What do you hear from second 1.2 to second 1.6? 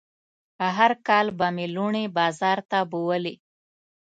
به